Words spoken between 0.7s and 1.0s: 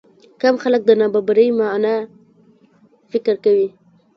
د